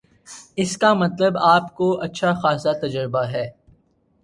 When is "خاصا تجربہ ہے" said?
2.33-3.47